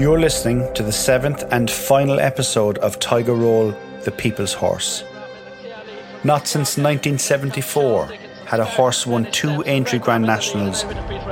[0.00, 3.74] You're listening to the seventh and final episode of Tiger Roll,
[4.04, 5.04] The People's Horse.
[6.24, 8.06] Not since 1974
[8.46, 10.84] had a horse won two entry Grand Nationals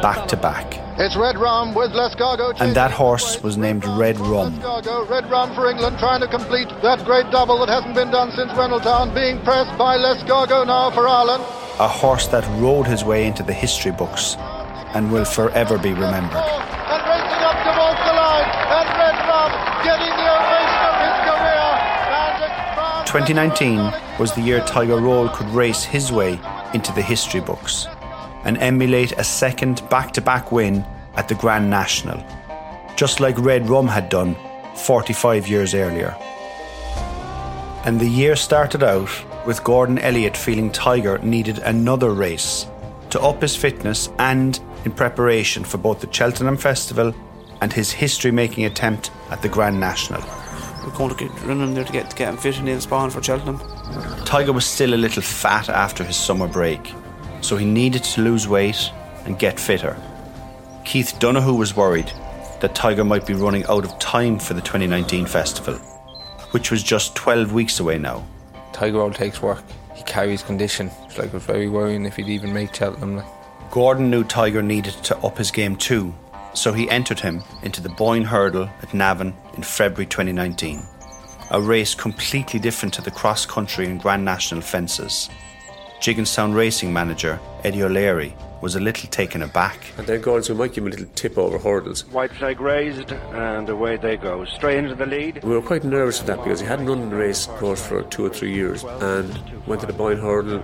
[0.03, 0.67] back to back.
[0.99, 2.61] It's Red Rum with L'Escargot.
[2.61, 4.59] And that horse was named Red Rum.
[4.59, 8.33] L'Escargot, Red Rum for England, trying to complete that great double that hasn't been done
[8.33, 11.43] since Reynoldstown, being pressed by Les L'Escargot now for Ireland.
[11.81, 14.37] A horse that rode his way into the history books
[14.93, 16.58] and will forever be remembered.
[23.09, 26.39] 2019 was the year Tiger Roll could race his way
[26.75, 27.87] into the history books
[28.45, 32.23] and emulate a second back to back win at the Grand National,
[32.97, 34.37] just like Red Rum had done
[34.77, 36.15] 45 years earlier.
[37.87, 39.09] And the year started out
[39.47, 42.67] with Gordon Elliott feeling Tiger needed another race
[43.09, 47.15] to up his fitness and in preparation for both the Cheltenham Festival
[47.63, 50.23] and his history making attempt at the Grand National.
[50.89, 53.11] We're going to get running there to get, to get him fit and in spawn
[53.11, 53.59] for Cheltenham.
[54.25, 56.95] Tiger was still a little fat after his summer break,
[57.43, 58.91] so he needed to lose weight
[59.27, 60.01] and get fitter.
[60.87, 62.11] Keith Donoghue was worried
[62.61, 65.75] that Tiger might be running out of time for the 2019 festival,
[66.53, 68.27] which was just 12 weeks away now.
[68.73, 69.63] Tiger Roll takes work.
[69.95, 70.91] He carries condition.
[71.05, 73.17] It's like it was very worrying if he'd even make Cheltenham.
[73.17, 73.71] Like.
[73.71, 76.15] Gordon knew Tiger needed to up his game too,
[76.59, 80.83] so he entered him into the Boyne Hurdle at Navan in February 2019.
[81.51, 85.31] A race completely different to the cross country and Grand National fences.
[86.01, 89.79] Gigginstown racing manager Eddie O'Leary was a little taken aback.
[89.97, 92.07] And then Gordon said, we might give him a little tip over hurdles.
[92.07, 94.45] White flag raised, and away they go.
[94.45, 95.43] Straight into the lead.
[95.45, 98.27] We were quite nervous at that because he hadn't run the race course for two
[98.27, 100.63] or three years and went to the Boyne Hurdle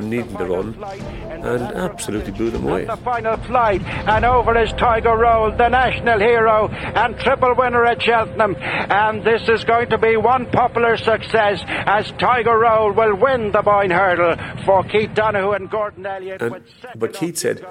[0.00, 2.84] needing the run and absolutely blew them away.
[2.84, 8.02] The final flight, and over is Tiger Roll, the national hero and triple winner at
[8.02, 8.56] Cheltenham.
[8.58, 13.62] And this is going to be one popular success as Tiger Roll will win the
[13.62, 16.42] Boyne Hurdle for Keith Donoghue and Gordon Elliott.
[16.42, 16.62] And,
[17.04, 17.66] but Keith said,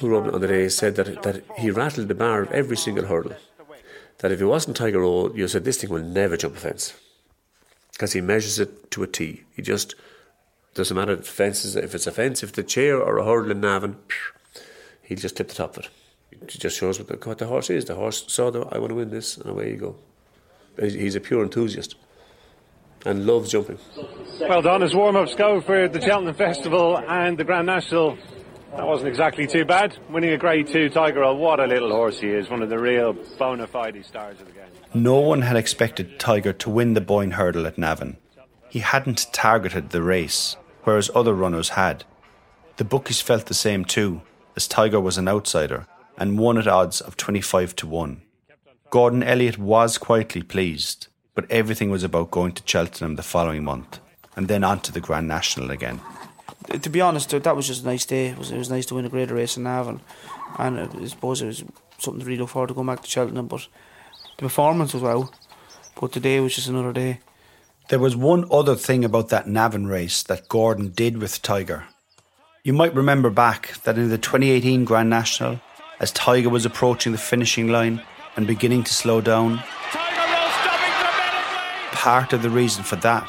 [0.00, 3.06] who rode on the day, said that, that he rattled the bar of every single
[3.06, 3.34] hurdle.
[4.18, 6.92] That if it wasn't Tiger Roll, you said this thing will never jump a fence.
[7.92, 9.44] Because he measures it to a T.
[9.54, 9.94] He just
[10.74, 13.62] doesn't matter if fences if it's a fence, if the chair or a hurdle in
[13.62, 13.96] Navan,
[15.00, 15.90] he'll just tip the top of it.
[16.32, 17.86] It just shows what the, what the horse is.
[17.86, 19.96] The horse saw that I want to win this, and away you go.
[20.78, 21.94] He's a pure enthusiast
[23.06, 23.78] and loves jumping.
[24.40, 24.82] Well done.
[24.82, 28.18] As warm ups go for the Cheltenham Festival and the Grand National,
[28.74, 29.96] that wasn't exactly too bad.
[30.10, 32.50] Winning a Grade 2 Tiger Roll, what a little horse he is.
[32.50, 34.64] One of the real bona fide stars of the game.
[34.94, 38.16] No one had expected Tiger to win the Boyne Hurdle at Navan.
[38.68, 42.04] He hadn't targeted the race, whereas other runners had.
[42.76, 44.22] The bookies felt the same too,
[44.56, 45.86] as Tiger was an outsider
[46.18, 48.22] and won at odds of 25 to 1.
[48.90, 54.00] Gordon Elliott was quietly pleased, but everything was about going to Cheltenham the following month
[54.36, 56.00] and then on to the Grand National again.
[56.66, 58.28] To be honest, that was just a nice day.
[58.28, 60.00] It was, it was nice to win a greater race in Navan,
[60.58, 61.64] and I suppose it was
[61.98, 63.46] something to really look forward to going back to Cheltenham.
[63.46, 63.68] But
[64.36, 65.32] the performance was well,
[66.00, 67.20] but today was just another day.
[67.88, 71.84] There was one other thing about that Navan race that Gordon did with Tiger.
[72.64, 75.60] You might remember back that in the 2018 Grand National,
[76.00, 78.02] as Tiger was approaching the finishing line
[78.34, 79.62] and beginning to slow down,
[81.92, 83.28] part of the reason for that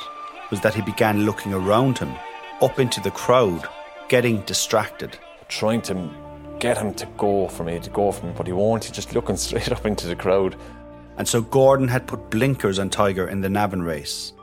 [0.49, 2.13] was that he began looking around him,
[2.61, 3.67] up into the crowd,
[4.09, 5.17] getting distracted.
[5.47, 6.09] Trying to
[6.59, 8.83] get him to go for me, to go for me, but he won't.
[8.83, 10.55] He's just looking straight up into the crowd.
[11.17, 14.33] And so Gordon had put blinkers on Tiger in the Navan race.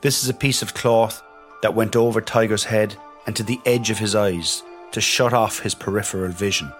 [0.00, 1.22] This is a piece of cloth
[1.62, 2.96] that went over Tiger's head
[3.26, 6.72] and to the edge of his eyes to shut off his peripheral vision.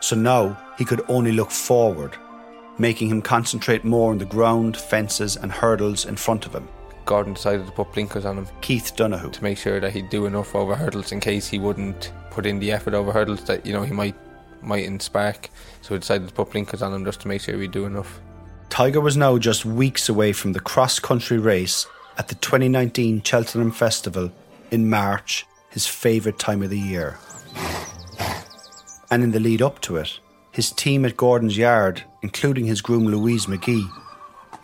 [0.00, 2.16] So now he could only look forward,
[2.78, 6.68] making him concentrate more on the ground, fences, and hurdles in front of him.
[7.04, 9.30] Gordon decided to put blinkers on him Keith Donoghue.
[9.30, 12.58] to make sure that he'd do enough over hurdles in case he wouldn't put in
[12.58, 14.14] the effort over hurdles that you know he might
[14.62, 15.50] mightn't spark.
[15.82, 18.20] So we decided to put blinkers on him just to make sure he'd do enough.
[18.70, 21.86] Tiger was now just weeks away from the cross country race
[22.18, 24.32] at the 2019 Cheltenham Festival
[24.70, 27.18] in March, his favourite time of the year.
[29.10, 30.18] And in the lead up to it,
[30.50, 33.88] his team at Gordon's Yard, including his groom Louise McGee,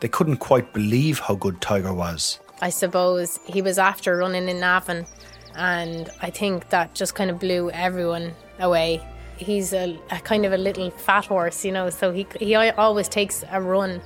[0.00, 2.40] they couldn't quite believe how good Tiger was.
[2.60, 5.06] I suppose he was after running in Navan,
[5.54, 9.00] and I think that just kind of blew everyone away.
[9.36, 13.08] He's a, a kind of a little fat horse, you know, so he he always
[13.08, 14.02] takes a run,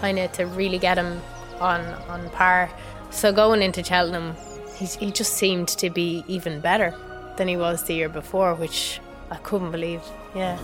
[0.00, 1.20] kind of to really get him
[1.60, 2.70] on on par.
[3.10, 4.34] So going into Cheltenham,
[4.76, 6.94] he he just seemed to be even better
[7.36, 10.02] than he was the year before, which I couldn't believe.
[10.34, 10.58] Yeah.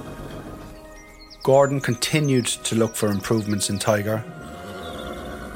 [1.42, 4.24] Gordon continued to look for improvements in Tiger,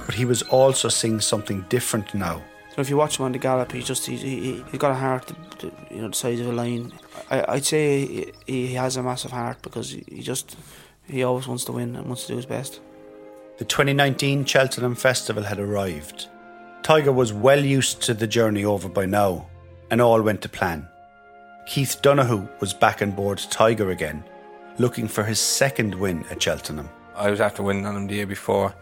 [0.08, 2.42] but he was also seeing something different now.
[2.74, 4.94] So if you watch him on the gallop, he just he, he, he's got a
[4.94, 6.94] heart, the, the, you know, the size of a lion.
[7.30, 10.56] I, I'd say he, he has a massive heart because he, he just
[11.06, 12.80] he always wants to win and wants to do his best.
[13.58, 16.28] The 2019 Cheltenham Festival had arrived.
[16.82, 19.46] Tiger was well used to the journey over by now,
[19.90, 20.88] and all went to plan.
[21.66, 24.24] Keith Donoghue was back on board Tiger again,
[24.78, 26.88] looking for his second win at Cheltenham.
[27.14, 28.74] I was after winning on him the year before.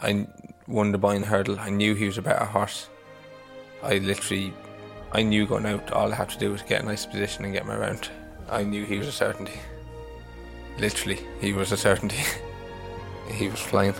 [0.00, 0.26] I
[0.70, 1.58] won the Boyne hurdle.
[1.58, 2.88] I knew he was a better horse.
[3.82, 4.54] I literally,
[5.12, 7.52] I knew going out, all I had to do was get a nice position and
[7.52, 8.08] get my round.
[8.48, 9.58] I knew he was a certainty.
[10.78, 12.22] Literally, he was a certainty.
[13.32, 13.94] he was flying.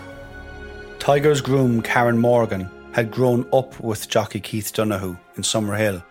[0.99, 6.03] Tiger's groom, Karen Morgan, had grown up with jockey Keith Donoghue in Summerhill,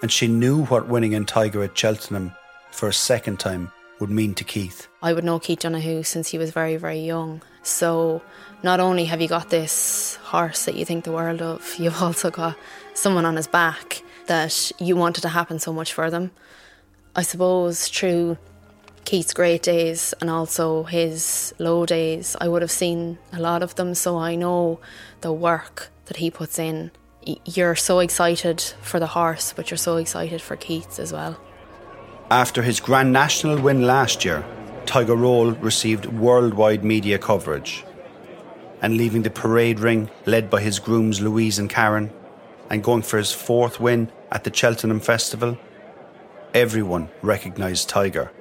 [0.00, 2.32] and she knew what winning in Tiger at Cheltenham
[2.70, 3.70] for a second time
[4.00, 4.88] would mean to Keith.
[5.02, 7.42] I would know Keith Donoghue since he was very, very young.
[7.62, 8.22] So
[8.62, 12.30] not only have you got this horse that you think the world of, you've also
[12.30, 12.56] got
[12.94, 16.30] someone on his back that you wanted to happen so much for them.
[17.14, 18.38] I suppose through
[19.04, 23.74] Keith's great days and also his low days, I would have seen a lot of
[23.74, 24.80] them, so I know
[25.20, 26.92] the work that he puts in.
[27.44, 31.38] You're so excited for the horse, but you're so excited for Keith as well.
[32.30, 34.44] After his Grand National win last year,
[34.86, 37.84] Tiger Roll received worldwide media coverage.
[38.80, 42.10] And leaving the parade ring led by his grooms Louise and Karen,
[42.68, 45.56] and going for his fourth win at the Cheltenham Festival,
[46.54, 48.32] everyone recognised Tiger.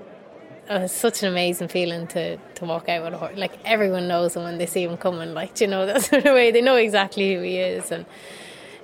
[0.69, 3.37] Oh, it was such an amazing feeling to, to walk out with a horse.
[3.37, 5.33] Like everyone knows him when they see him coming.
[5.33, 7.91] Like you know, that's the way they know exactly who he is.
[7.91, 8.05] And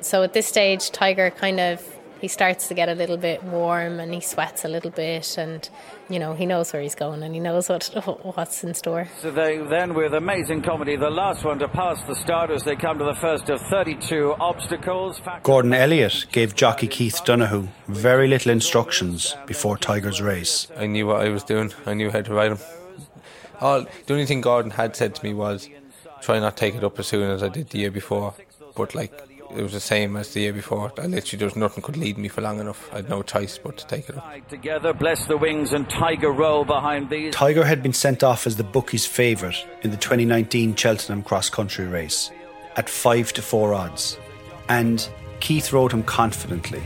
[0.02, 4.00] so at this stage, Tiger kind of he starts to get a little bit warm
[4.00, 5.70] and he sweats a little bit and
[6.10, 7.86] you know he knows where he's going and he knows what
[8.36, 9.08] what's in store.
[9.22, 12.76] So they then with amazing comedy, the last one to pass the start as they
[12.76, 15.22] come to the first of 32 obstacles.
[15.44, 20.68] Gordon Elliott gave jockey Keith Donoghue very little instructions before Tiger's race.
[20.78, 21.74] I knew what I was doing.
[21.86, 22.60] I knew how to ride him.
[23.60, 25.70] All the only thing Gordon had said to me was
[26.22, 28.34] try not take it up as soon as I did the year before.
[28.76, 29.12] But like
[29.56, 30.92] it was the same as the year before.
[30.98, 32.90] I literally there was nothing could lead me for long enough.
[32.92, 34.48] I had no choice but to take it up.
[34.50, 37.34] Together, bless the wings and Tiger roll behind these.
[37.34, 41.86] Tiger had been sent off as the bookies' favourite in the 2019 Cheltenham cross country
[41.86, 42.32] race
[42.76, 44.18] at five to four odds,
[44.70, 45.10] and
[45.40, 46.84] Keith rode him confidently.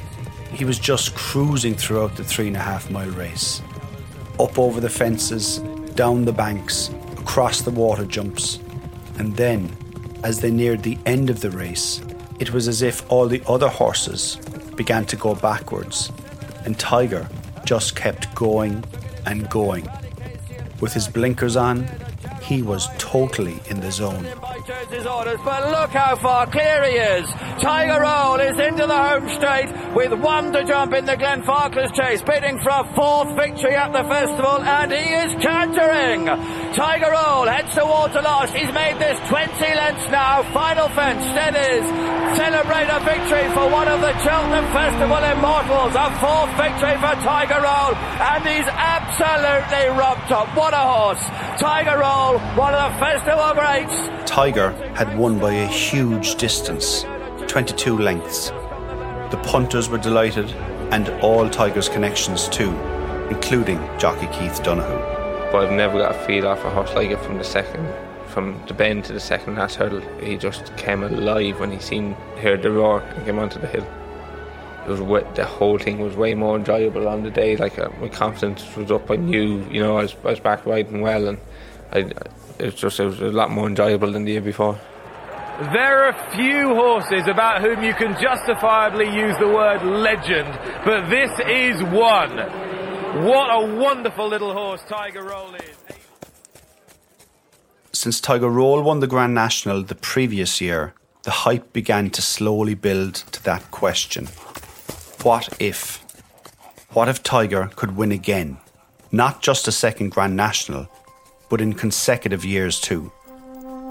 [0.53, 3.61] He was just cruising throughout the three and a half mile race,
[4.39, 5.59] up over the fences,
[5.95, 8.59] down the banks, across the water jumps,
[9.17, 9.75] and then,
[10.23, 12.01] as they neared the end of the race,
[12.41, 14.37] it was as if all the other horses
[14.75, 16.11] began to go backwards,
[16.65, 17.29] and Tiger
[17.65, 18.83] just kept going
[19.27, 19.87] and going.
[20.79, 21.87] With his blinkers on,
[22.41, 24.25] he was totally in the zone.
[24.33, 27.29] But look how far clear he is.
[27.61, 32.23] Tiger Roll is into the home straight with one to jump in the Glenfarclas chase,
[32.23, 36.25] bidding for a fourth victory at the festival, and he is cantering.
[36.73, 38.53] Tiger Roll heads towards the last.
[38.53, 40.41] He's made this 20 lengths now.
[40.51, 42.10] Final fence, steadies.
[42.35, 45.93] Celebrate a victory for one of the Cheltenham Festival immortals.
[45.95, 50.47] A fourth victory for Tiger Roll, and he's absolutely robbed up.
[50.55, 51.23] What a horse.
[51.59, 54.29] Tiger Roll, one of the festival greats.
[54.29, 57.03] Tiger had won by a huge distance
[57.47, 58.49] 22 lengths.
[59.31, 60.49] The punters were delighted,
[60.91, 62.71] and all Tiger's connections too,
[63.29, 65.51] including jockey Keith Donoghue.
[65.51, 67.85] But I've never got a feel off a horse like it from the second,
[68.31, 70.01] from the bend to the second last hurdle.
[70.19, 73.85] He just came alive when he seen heard the roar and came onto the hill.
[74.85, 74.99] It was
[75.35, 77.55] the whole thing was way more enjoyable on the day.
[77.55, 79.11] Like uh, my confidence was up.
[79.11, 81.37] I knew, you know, I was, I was back riding well, and
[81.91, 81.99] I,
[82.57, 84.79] it was just it was a lot more enjoyable than the year before.
[85.73, 90.49] There are few horses about whom you can justifiably use the word legend,
[90.83, 92.37] but this is one.
[93.25, 95.77] What a wonderful little horse Tiger Roll is.
[98.01, 102.73] Since Tiger Roll won the Grand National the previous year, the hype began to slowly
[102.73, 104.25] build to that question.
[105.21, 106.03] What if?
[106.93, 108.57] What if Tiger could win again?
[109.11, 110.89] Not just a second Grand National,
[111.47, 113.11] but in consecutive years too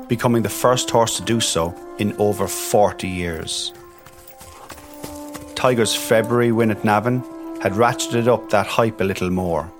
[0.08, 3.72] becoming the first horse to do so in over 40 years.
[5.54, 7.20] Tiger's February win at Navan
[7.60, 9.72] had ratcheted up that hype a little more,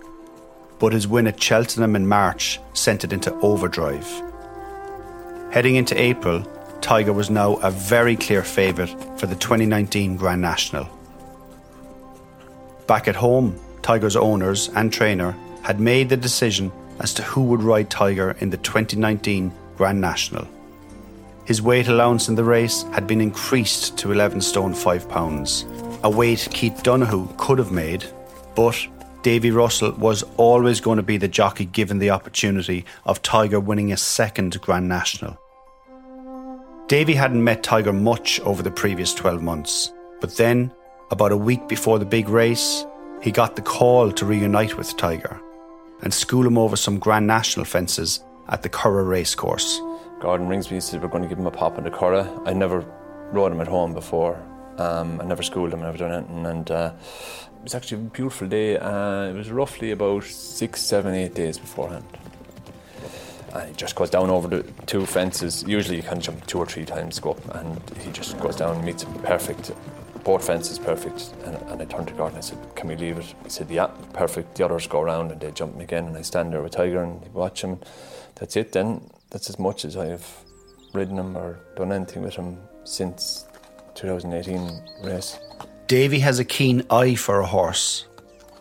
[0.81, 4.09] but his win at Cheltenham in March sent it into overdrive.
[5.53, 6.43] Heading into April,
[6.81, 10.89] Tiger was now a very clear favourite for the 2019 Grand National.
[12.87, 17.63] Back at home, Tiger's owners and trainer had made the decision as to who would
[17.63, 20.49] ride Tiger in the 2019 Grand National.
[21.45, 25.67] His weight allowance in the race had been increased to 11 stone 5 pounds,
[26.03, 28.05] a weight Keith Donoghue could have made,
[28.55, 28.87] but
[29.23, 33.93] Davy Russell was always going to be the jockey given the opportunity of Tiger winning
[33.93, 35.39] a second Grand National.
[36.89, 40.73] Davy hadn't met Tiger much over the previous 12 months, but then,
[41.11, 42.87] about a week before the big race,
[43.23, 45.41] he got the call to reunite with Tiger
[46.03, 49.81] and school him over some Grand National fences at the Curragh racecourse.
[50.21, 52.49] Gordon rings me and says, We're going to give him a pop in the Curragh.
[52.49, 52.85] I never
[53.33, 54.43] rode him at home before.
[54.79, 56.47] Um, I never schooled him, I never done anything.
[56.47, 56.93] And uh,
[57.61, 58.79] it was actually a beautiful day.
[58.79, 62.07] Uh, it was roughly about six, seven, eight days beforehand.
[63.53, 65.63] And he just goes down over the two fences.
[65.67, 68.77] Usually you can jump two or three times, go up, and he just goes down
[68.77, 69.73] and meets him perfect.
[70.25, 71.35] Both fences perfect.
[71.45, 73.35] And, and I turned to Gordon and I said, Can we leave it?
[73.45, 74.55] He said, Yeah, perfect.
[74.55, 76.07] The others go around and they jump again.
[76.07, 77.79] And I stand there with Tiger and watch him.
[78.37, 79.11] That's it then.
[79.29, 80.27] That's as much as I've
[80.95, 83.45] ridden him or done anything with him since
[83.97, 85.39] 2018 race.
[85.91, 88.07] Davy has a keen eye for a horse,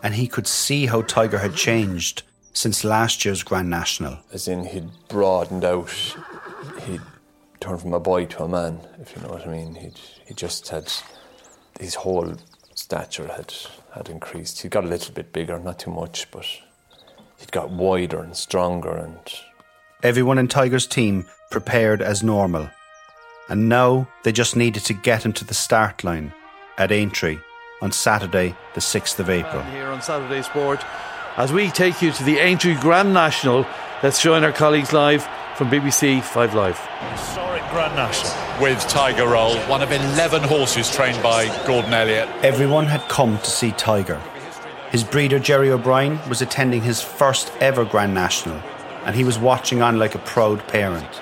[0.02, 4.18] and he could see how Tiger had changed since last year's Grand National.
[4.32, 5.92] As in, he'd broadened out.
[6.88, 7.02] He'd
[7.60, 9.76] turned from a boy to a man, if you know what I mean.
[9.76, 10.92] He'd, he just had
[11.78, 12.34] his whole
[12.74, 13.54] stature had
[13.94, 14.62] had increased.
[14.62, 16.46] He got a little bit bigger, not too much, but
[17.38, 18.96] he'd got wider and stronger.
[18.96, 19.20] And
[20.02, 22.68] everyone in Tiger's team prepared as normal,
[23.48, 26.32] and now they just needed to get him to the start line
[26.80, 27.38] at Aintree
[27.82, 29.62] on Saturday, the 6th of April.
[29.64, 30.82] Here on Saturday Sport,
[31.36, 33.66] as we take you to the Aintree Grand National,
[34.02, 35.22] let's join our colleagues live
[35.56, 36.78] from BBC Five Live.
[37.12, 42.28] Historic Grand National with Tiger Roll, one of 11 horses trained by Gordon Elliott.
[42.42, 44.20] Everyone had come to see Tiger.
[44.90, 48.56] His breeder Jerry O'Brien was attending his first ever Grand National,
[49.04, 51.20] and he was watching on like a proud parent.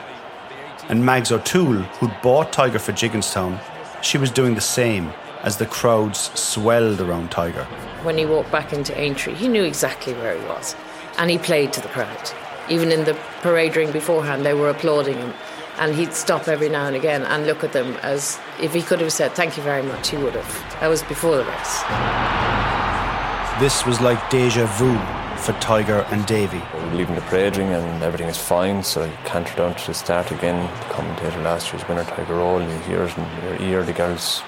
[0.88, 3.60] And Mags O'Toole, who'd bought Tiger for Gigginstown,
[4.02, 5.12] she was doing the same
[5.48, 7.64] as the crowds swelled around Tiger.
[8.02, 10.76] When he walked back into Aintree, he knew exactly where he was,
[11.16, 12.30] and he played to the crowd.
[12.68, 15.32] Even in the parade ring beforehand, they were applauding him,
[15.78, 19.00] and he'd stop every now and again and look at them as if he could
[19.00, 20.80] have said, Thank you very much, he would have.
[20.82, 21.76] That was before the race.
[23.58, 24.98] This was like deja vu
[25.38, 26.60] for Tiger and Davy.
[26.74, 29.94] We're leaving the parade ring and everything is fine, so I canter down to the
[29.94, 30.60] start again.
[30.80, 34.42] The commentator last year's winner, Tiger Roll, you hear it in your ear, the girls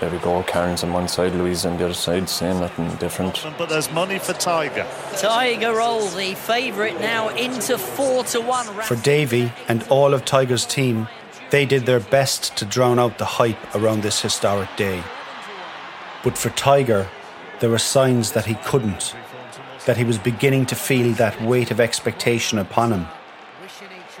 [0.00, 3.44] there we go, Karen's on one side, Louise on the other side, same, nothing different.
[3.56, 4.86] But there's money for Tiger.
[5.16, 8.66] Tiger Roll, the favourite now into four to one.
[8.82, 11.08] For Davy and all of Tiger's team,
[11.50, 15.02] they did their best to drown out the hype around this historic day.
[16.22, 17.08] But for Tiger,
[17.60, 19.14] there were signs that he couldn't,
[19.86, 23.06] that he was beginning to feel that weight of expectation upon him.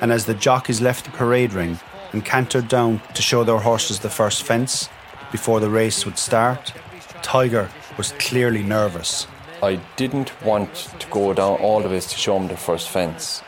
[0.00, 1.78] And as the jockeys left the parade ring
[2.12, 4.88] and cantered down to show their horses the first fence,
[5.36, 6.72] before the race would start,
[7.20, 9.26] Tiger was clearly nervous.
[9.62, 13.42] I didn't want to go down all the way to show him the first fence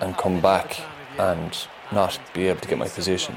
[0.00, 0.80] and come back
[1.16, 1.56] and
[1.92, 3.36] not be able to get my position.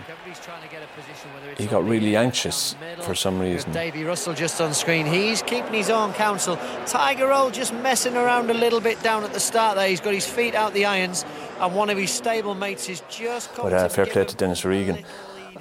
[1.59, 3.71] He got really anxious for some reason.
[3.71, 5.05] Davy Russell just on screen.
[5.05, 6.57] He's keeping his own counsel.
[6.87, 9.87] Tiger Roll just messing around a little bit down at the start there.
[9.87, 11.23] He's got his feet out the irons,
[11.59, 13.55] and one of his stable mates is just.
[13.55, 15.05] But uh, fair play to Dennis Regan.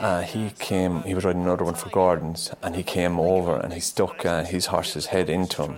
[0.01, 3.75] Uh, he came, he was riding another one for Gordon's, and he came over and
[3.75, 5.77] he stuck uh, his horse's head into him,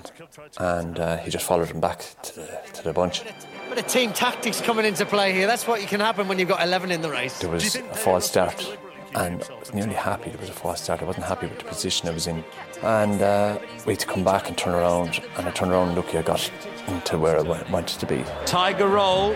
[0.59, 3.25] and uh, he just followed him back to the, to the bunch.
[3.69, 5.49] But of team tactics coming into play here.
[5.49, 7.41] That's what you can happen when you've got 11 in the race.
[7.41, 8.79] There was a false start,
[9.17, 11.03] and I was nearly happy there was a false start.
[11.03, 12.45] I wasn't happy with the position I was in.
[12.83, 15.97] And uh, we had to come back and turn around, and I turned around and
[15.97, 16.49] lucky I got
[16.87, 18.25] into where I wanted to be.
[18.47, 19.35] Tiger Roll,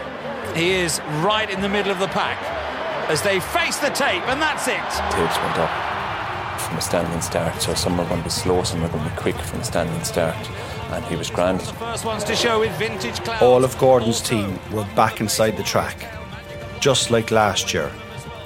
[0.54, 2.55] he is right in the middle of the pack
[3.08, 4.82] as they face the tape, and that's it.
[5.12, 8.82] Tapes went up from a standing start, so some are going to be slow, some
[8.82, 10.36] are going to be quick from a standing start.
[10.90, 11.62] And he was grand.
[11.62, 13.42] First ones to show with vintage clouds.
[13.42, 15.96] All of Gordon's team were back inside the track,
[16.80, 17.90] just like last year,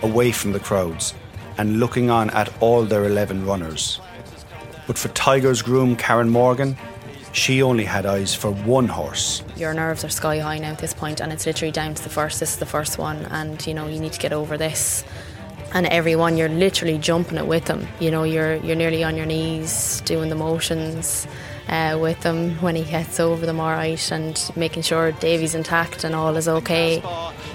[0.02, 1.14] away from the crowds
[1.58, 4.00] and looking on at all their 11 runners.
[4.86, 6.76] But for Tiger's groom, Karen Morgan,
[7.32, 9.42] she only had eyes for one horse.
[9.56, 12.08] Your nerves are sky high now at this point, and it's literally down to the
[12.08, 12.40] first.
[12.40, 15.04] This is the first one, and you know you need to get over this.
[15.72, 17.86] And everyone, you're literally jumping it with them.
[18.00, 21.28] You know, you're you're nearly on your knees doing the motions
[21.68, 26.02] uh, with him when he gets over them all right, and making sure Davy's intact
[26.02, 27.00] and all is okay.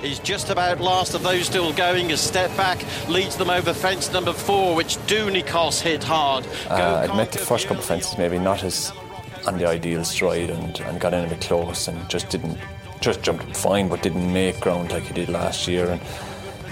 [0.02, 2.12] He's just about last of those still going.
[2.14, 6.48] A step back leads them over fence number four, which Dounikos hit hard.
[6.70, 8.94] Uh, I'd met the first couple of fences maybe not as
[9.48, 12.58] on the ideal stride and, and got in a bit close and just didn't
[13.02, 15.90] just jumped fine, but didn't make ground like he did last year.
[15.90, 16.02] And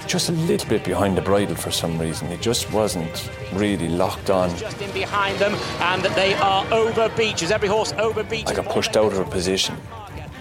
[0.07, 2.27] just a little bit behind the bridle for some reason.
[2.27, 4.55] He just wasn't really locked on.
[4.57, 7.51] Just in behind them, and they are over Becher's.
[7.51, 8.51] Every horse over Becher's.
[8.51, 9.75] I got pushed out of a position,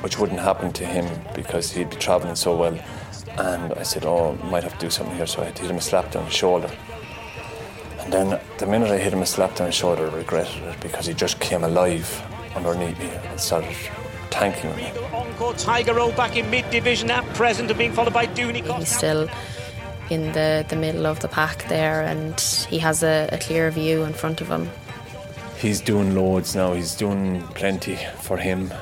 [0.00, 2.78] which wouldn't happen to him because he'd be travelling so well.
[3.38, 5.26] And I said, Oh, might have to do something here.
[5.26, 6.70] So I hit him a slap down the shoulder.
[8.04, 10.80] And then the minute I hit him a slap down the shoulder, I regretted it
[10.80, 12.22] because he just came alive
[12.56, 13.76] underneath me and started
[14.30, 14.90] tanking me.
[15.12, 18.88] Encore Tiger Roll back in mid division at present, and being followed by Dooney He's
[18.88, 19.28] still
[20.10, 24.02] in the, the middle of the pack there, and he has a, a clear view
[24.02, 24.68] in front of him.
[25.58, 28.72] He's doing loads now, he's doing plenty for him.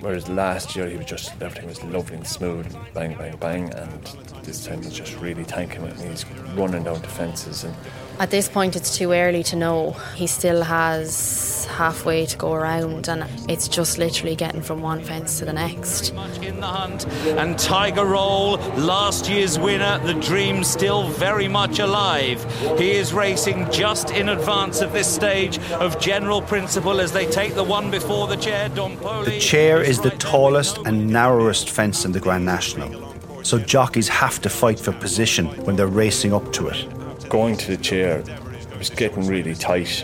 [0.00, 4.02] Whereas last year he was just everything was lovely and smooth, bang, bang, bang, and
[4.42, 5.98] this time he's just really tanking it.
[5.98, 7.74] And he's running down defences and
[8.20, 9.90] At this point, it's too early to know.
[10.14, 15.40] He still has halfway to go around, and it's just literally getting from one fence
[15.40, 16.10] to the next.
[16.40, 17.06] in the hunt.
[17.26, 22.44] And Tiger Roll, last year's winner, the dream still very much alive.
[22.78, 27.54] He is racing just in advance of this stage of general principle as they take
[27.54, 29.24] the one before the chair, Don Poli.
[29.24, 34.40] The chair is the tallest and narrowest fence in the Grand National, so jockeys have
[34.42, 36.86] to fight for position when they're racing up to it.
[37.28, 40.02] Going to the chair it was getting really tight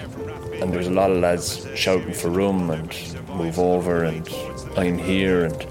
[0.60, 2.94] and there was a lot of lads shouting for room and
[3.34, 4.28] move over and
[4.76, 5.66] I'm here and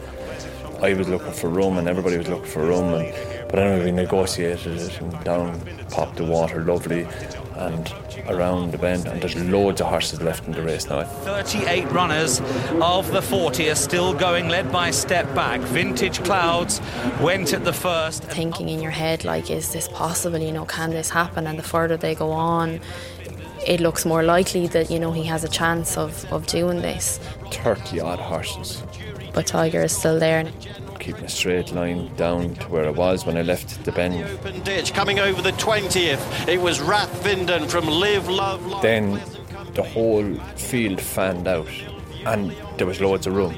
[0.82, 3.14] I was looking for room and everybody was looking for room and
[3.50, 5.60] but anyway we negotiated it and down
[5.92, 7.08] popped the water lovely
[7.60, 7.94] and
[8.28, 12.40] around the bend and there's loads of horses left in the race now 38 runners
[12.82, 15.60] of the 40 are still going, led by Step Back.
[15.62, 16.82] Vintage Clouds
[17.22, 18.24] went at the first.
[18.24, 20.40] Thinking in your head, like, is this possible?
[20.40, 21.48] You know, can this happen?
[21.48, 22.80] And the further they go on,
[23.66, 27.20] it looks more likely that, you know, he has a chance of, of doing this.
[27.52, 28.84] 30 odd horses
[29.34, 30.50] But Tiger is still there.
[31.00, 34.62] Keeping a straight line down to where I was when I left the bend Open
[34.62, 36.48] ditch coming over the 20th.
[36.48, 38.82] It was Rathvinden from Live, Love, Love.
[38.82, 39.22] then
[39.74, 41.70] the whole field fanned out
[42.26, 43.56] and there was loads of room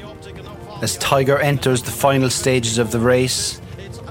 [0.81, 3.61] As Tiger enters the final stages of the race,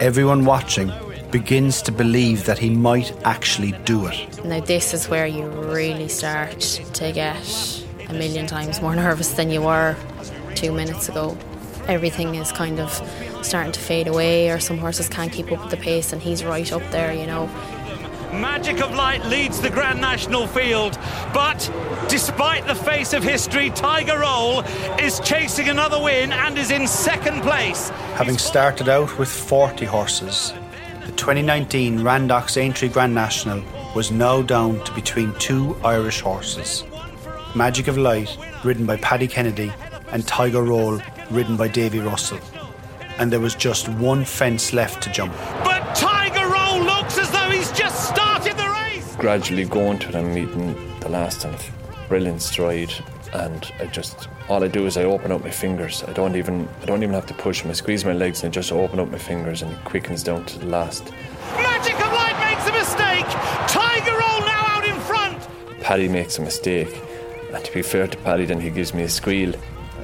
[0.01, 0.93] everyone watching
[1.31, 4.45] begins to believe that he might actually do it.
[4.45, 6.61] Now, this is where you really start
[6.95, 9.97] to get a million times more nervous than you were
[10.55, 11.37] two minutes ago.
[11.87, 12.91] Everything is kind of
[13.45, 16.45] starting to fade away, or some horses can't keep up with the pace, and he's
[16.45, 17.49] right up there, you know.
[18.33, 20.97] Magic of Light leads the Grand National field,
[21.35, 21.59] but
[22.09, 24.61] despite the face of history, Tiger Roll
[25.01, 27.89] is chasing another win and is in second place.
[28.15, 30.53] Having started out with 40 horses,
[31.07, 33.65] the 2019 Randox Aintree Grand National
[33.97, 36.85] was now down to between two Irish horses
[37.57, 39.73] Magic of Light, ridden by Paddy Kennedy,
[40.13, 41.01] and Tiger Roll,
[41.31, 42.39] ridden by Davy Russell.
[43.21, 45.35] And there was just one fence left to jump.
[45.63, 49.15] But Tiger Roll looks as though he's just started the race.
[49.17, 51.55] gradually going to them meeting the last and
[52.09, 52.91] brilliant stride
[53.35, 56.67] and I just all I do is I open up my fingers I don't even
[56.81, 58.99] I don't even have to push them I squeeze my legs and I just open
[58.99, 61.13] up my fingers and it quickens down to the last
[61.57, 63.27] Magic of Light makes a mistake.
[63.69, 65.39] Tiger Roll now out in front.
[65.83, 67.03] Paddy makes a mistake
[67.53, 69.55] and to be fair to Paddy then he gives me a squeal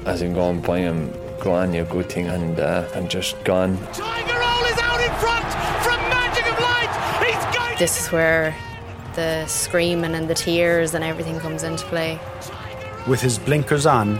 [0.05, 3.77] as I'm going by him go on you good thing and uh, I'm just gone
[3.93, 5.45] Tiger Roll is out in front
[5.83, 6.91] from Magic of Light.
[7.25, 7.77] He's going.
[7.77, 8.55] This is where
[9.15, 12.19] the screaming and the tears and everything comes into play.
[13.07, 14.19] With his blinkers on,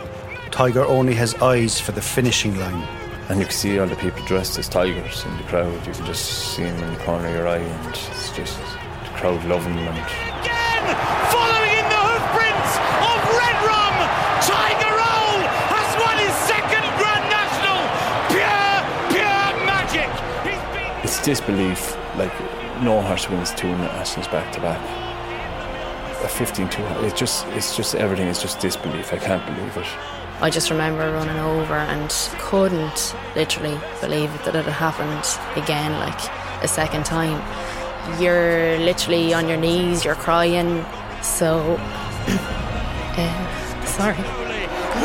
[0.51, 2.87] Tiger only has eyes for the finishing line.
[3.29, 6.05] and you can see all the people dressed as tigers in the crowd you can
[6.05, 9.63] just see them in the corner of your eye and it's just the crowd love
[9.65, 9.97] him and
[11.33, 11.66] Following
[21.27, 21.97] disbelief.
[22.15, 22.33] Like
[22.81, 24.81] no horse wins two nationals back to back.
[26.23, 27.03] A 15-2.
[27.03, 29.13] It's just, it's just everything is just disbelief.
[29.13, 29.85] I can't believe it.
[30.39, 32.09] I just remember running over and
[32.39, 35.27] couldn't literally believe that it had happened
[35.61, 36.21] again, like
[36.63, 37.41] a second time.
[38.21, 40.85] You're literally on your knees, you're crying.
[41.21, 41.75] So,
[43.17, 44.46] uh, sorry.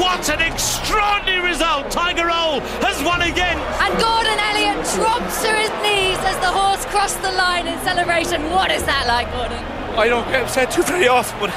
[0.01, 1.91] What an extraordinary result!
[1.91, 3.59] Tiger Roll has won again.
[3.81, 8.51] And Gordon Elliott drops to his knees as the horse crossed the line in celebration.
[8.51, 9.59] What is that like, Gordon?
[9.99, 11.53] I don't get upset too very often, but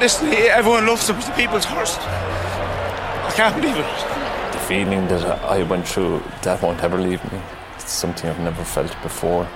[0.00, 1.16] listen, everyone loves him.
[1.16, 1.96] He's the people's horse.
[1.98, 4.52] I can't believe it.
[4.52, 7.40] The feeling that I went through, that won't ever leave me.
[7.76, 9.48] It's something I've never felt before.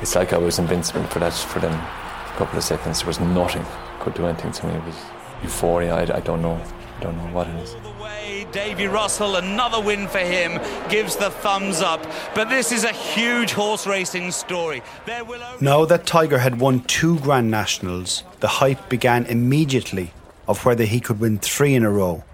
[0.00, 3.00] It's like I was invincible for that, for them A couple of seconds.
[3.00, 3.64] There was nothing
[3.98, 4.74] could do anything to me.
[4.74, 4.96] It was
[5.42, 5.94] euphoria.
[5.94, 6.60] I, I don't know.
[6.98, 7.74] I don't know what it is.
[7.74, 8.46] away.
[8.50, 12.04] Davy Russell, another win for him, gives the thumbs up.
[12.34, 14.82] But this is a huge horse racing story.
[15.06, 20.12] There will only Now that Tiger had won two Grand Nationals, the hype began immediately
[20.48, 22.24] of whether he could win three in a row,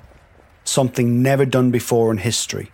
[0.64, 2.70] something never done before in history.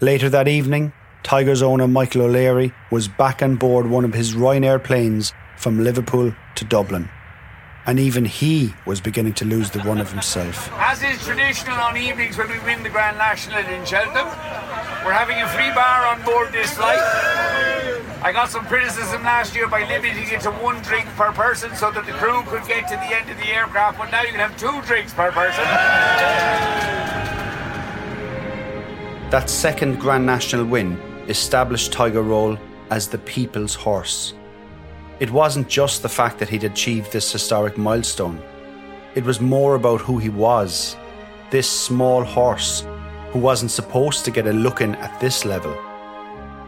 [0.00, 4.82] Later that evening, Tiger's owner Michael O'Leary was back on board one of his Ryanair
[4.82, 7.08] planes from Liverpool to Dublin.
[7.88, 10.70] And even he was beginning to lose the run of himself.
[10.74, 14.26] As is traditional on evenings when we win the Grand National in Cheltenham,
[15.06, 17.00] we're having a free bar on board this flight.
[18.20, 21.90] I got some criticism last year by limiting it to one drink per person so
[21.90, 24.40] that the crew could get to the end of the aircraft, but now you can
[24.40, 25.64] have two drinks per person.
[29.30, 32.58] That second Grand National win established Tiger Roll
[32.90, 34.34] as the people's horse.
[35.20, 38.40] It wasn't just the fact that he'd achieved this historic milestone,
[39.14, 40.96] it was more about who he was
[41.50, 42.86] this small horse
[43.30, 45.76] who wasn't supposed to get a look in at this level.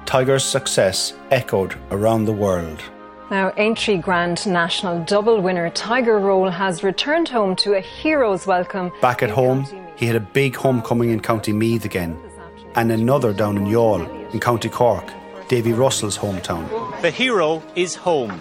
[0.07, 2.83] Tiger's success echoed around the world.
[3.31, 8.91] Now, Aintree Grand National double winner Tiger Roll has returned home to a hero's welcome.
[9.01, 9.65] Back at home,
[9.97, 12.19] he had a big homecoming in County Meath again,
[12.75, 15.05] and another down in Youghal, in County Cork,
[15.51, 17.03] Davy Russell's hometown.
[17.03, 18.41] The hero is home.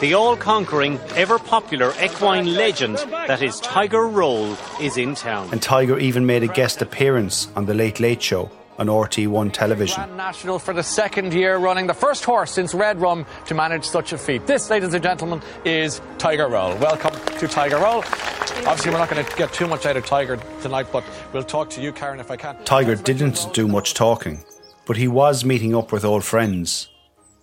[0.00, 5.48] The all conquering, ever popular equine legend that is Tiger Roll is in town.
[5.52, 9.50] And Tiger even made a guest appearance on The Late Late Show on RTÉ One
[9.50, 9.96] television.
[10.04, 13.86] Grand National for the second year running, the first horse since Red Rum to manage
[13.86, 14.46] such a feat.
[14.46, 16.76] This, ladies and gentlemen, is Tiger Roll.
[16.76, 18.04] Welcome to Tiger Roll.
[18.66, 21.70] Obviously, we're not going to get too much out of Tiger tonight, but we'll talk
[21.70, 22.62] to you, Karen, if I can.
[22.64, 24.44] Tiger didn't do much talking,
[24.86, 26.88] but he was meeting up with old friends.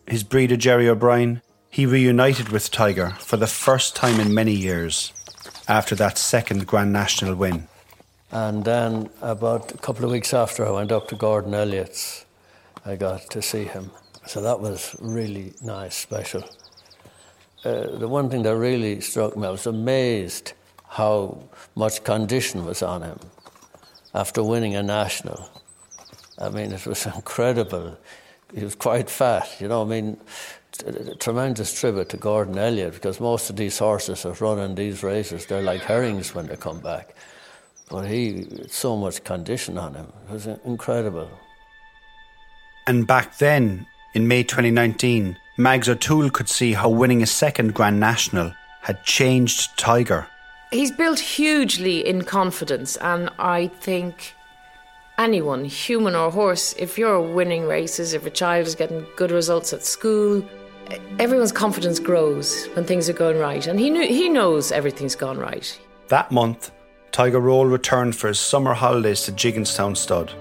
[0.08, 5.14] His breeder Jerry O'Brien, he reunited with Tiger for the first time in many years
[5.68, 7.68] after that second Grand National win.
[8.32, 12.26] And then, about a couple of weeks after, I went up to Gordon Elliott's.
[12.86, 13.92] I got to see him.
[14.26, 16.44] So that was really nice, special.
[17.64, 20.54] Uh, the one thing that really struck me, I was amazed
[20.90, 21.38] how
[21.76, 23.20] much condition was on him
[24.14, 25.50] after winning a national.
[26.38, 27.98] I mean, it was incredible.
[28.54, 29.82] He was quite fat, you know.
[29.82, 30.18] I mean,
[30.86, 35.04] a tremendous tribute to Gordon Elliott because most of these horses that run in these
[35.04, 37.16] races, they're like herrings when they come back.
[37.90, 40.12] But he, so much condition on him.
[40.30, 41.30] It was incredible.
[42.86, 48.00] And back then, in May 2019, Mags O'Toole could see how winning a second Grand
[48.00, 50.28] National had changed Tiger.
[50.72, 54.36] He's built hugely in confidence, and I think
[55.18, 59.74] anyone, human or horse, if you're winning races, if a child is getting good results
[59.74, 60.44] at school,
[61.20, 65.38] everyone's confidence grows when things are going right, and he knew, he knows everything's gone
[65.38, 65.80] right.
[66.08, 66.72] That month,
[67.12, 70.32] Tiger Roll returned for his summer holidays to Gigginstown Stud.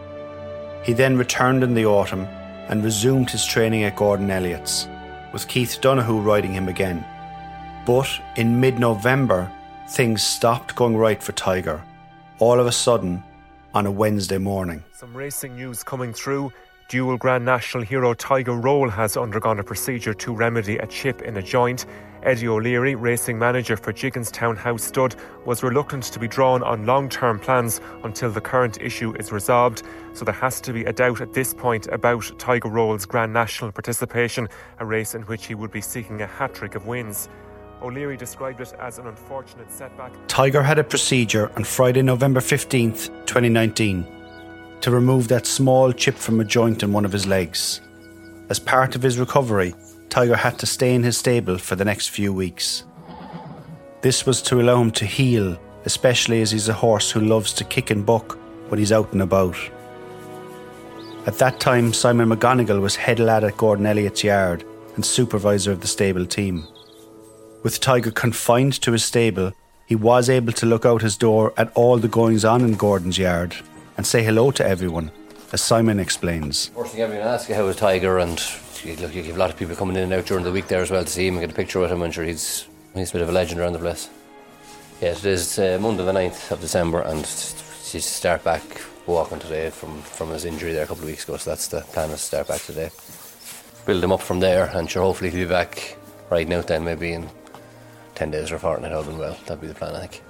[0.85, 2.27] He then returned in the autumn
[2.69, 4.87] and resumed his training at Gordon Elliott's,
[5.33, 7.05] with Keith Donoghue riding him again.
[7.87, 9.51] But in mid November,
[9.89, 11.83] things stopped going right for Tiger.
[12.39, 13.23] All of a sudden,
[13.77, 14.83] on a Wednesday morning.
[14.93, 16.51] Some racing news coming through.
[16.89, 21.37] Dual Grand National hero Tiger Roll has undergone a procedure to remedy a chip in
[21.37, 21.85] a joint.
[22.23, 27.11] Eddie O'Leary, racing manager for Gigginstown House Stud, was reluctant to be drawn on long
[27.11, 29.83] term plans until the current issue is resolved.
[30.15, 33.73] So there has to be a doubt at this point about Tiger Roll's Grand National
[33.73, 37.29] participation, a race in which he would be seeking a hat trick of wins.
[37.83, 40.12] O'Leary described it as an unfortunate setback.
[40.29, 44.07] Tiger had a procedure on Friday, November 15th, 2019,
[44.81, 47.81] to remove that small chip from a joint in one of his legs.
[48.49, 49.75] As part of his recovery,
[50.09, 52.85] Tiger had to stay in his stable for the next few weeks.
[54.01, 57.65] This was to allow him to heal, especially as he's a horse who loves to
[57.65, 59.57] kick and buck when he's out and about.
[61.27, 65.81] At that time, Simon McGonigal was head lad at Gordon Elliott's yard and supervisor of
[65.81, 66.67] the stable team.
[67.62, 69.53] With Tiger confined to his stable,
[69.87, 73.19] he was able to look out his door at all the goings on in Gordon's
[73.19, 73.57] yard
[73.97, 75.11] and say hello to everyone,
[75.53, 76.69] as Simon explains.
[76.69, 78.40] First thing everyone asks you how is Tiger, and
[79.01, 80.83] look, you have a lot of people coming in and out during the week there
[80.83, 82.03] as well to see him and get a picture with him.
[82.03, 84.09] I'm sure he's he's a bit of a legend around the place.
[85.01, 88.62] Yes, it is uh, Monday the 9th of December, and he's start back
[89.07, 91.37] walking today from, from his injury there a couple of weeks ago.
[91.37, 92.90] So that's the plan is to start back today.
[93.85, 95.97] Build him up from there, and sure, hopefully he'll be back
[96.31, 97.29] riding out then maybe in
[98.17, 99.37] 10 days or a fortnight all been well.
[99.47, 100.23] That'd be the plan, I think.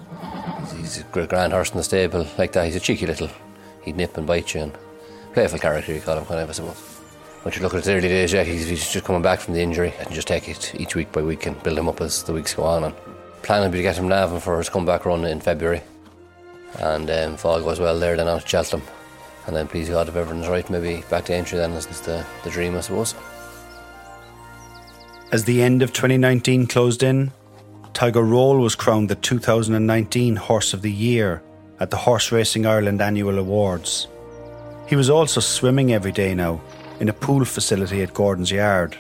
[0.77, 2.66] He's, a great grand horse in the stable like that.
[2.66, 3.31] He's a cheeky little.
[3.83, 4.72] He'd nip and bite you and
[5.33, 7.01] playful character, you call him, kind of, I suppose.
[7.44, 9.61] Once you look at his early days, yeah, he's, he's just coming back from the
[9.61, 12.33] injury and just take it each week by week and build him up as the
[12.33, 12.85] weeks go on.
[12.85, 12.94] And
[13.42, 15.81] plan would be to get him Navan for his comeback run in February.
[16.81, 18.87] And um, if all goes well there, then out to Cheltenham.
[19.46, 22.51] And then, please God, if everything's right, maybe back to Aintree then is the, the
[22.51, 23.14] dream, I suppose.
[25.31, 27.31] As the end of 2019 closed in,
[27.96, 31.42] Tiger Roll was crowned the 2019 Horse of the Year
[31.80, 34.09] at the Horse Racing Ireland Annual Awards.
[34.87, 36.61] He was also swimming every day now
[37.00, 38.98] in a pool facility at Gordon's Yard.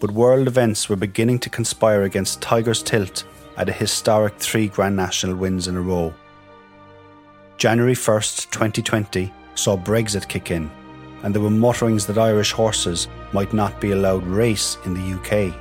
[0.00, 3.24] But world events were beginning to conspire against Tiger's tilt
[3.58, 6.14] at a historic three Grand National wins in a row.
[7.58, 10.70] January 1st, 2020 saw Brexit kick in,
[11.22, 15.54] and there were mutterings that Irish horses might not be allowed race in the UK.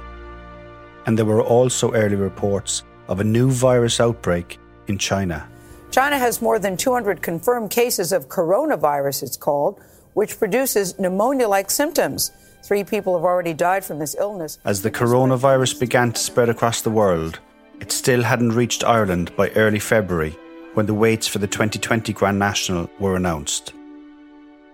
[1.05, 5.47] And there were also early reports of a new virus outbreak in China.
[5.91, 9.81] China has more than 200 confirmed cases of coronavirus, it's called,
[10.13, 12.31] which produces pneumonia like symptoms.
[12.63, 14.59] Three people have already died from this illness.
[14.63, 17.39] As the coronavirus began to spread across the world,
[17.81, 20.37] it still hadn't reached Ireland by early February
[20.75, 23.73] when the weights for the 2020 Grand National were announced.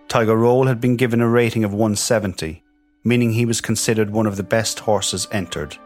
[0.07, 2.61] Tiger Roll had been given a rating of 170,
[3.03, 5.77] meaning he was considered one of the best horses entered